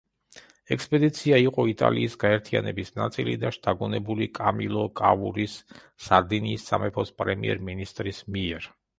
ექსპედიცია 0.75 1.37
იყო 1.47 1.65
იტალიის 1.71 2.13
გაერთიანების 2.23 2.89
ნაწილი 2.99 3.35
და 3.43 3.51
შთაგონებული 3.57 4.27
კამილო 4.37 4.85
კავურის, 5.01 5.57
სარდინიის 6.07 6.65
სამეფოს 6.71 7.13
პრემიერ-მინისტრის 7.21 8.23
მიერ. 8.37 8.67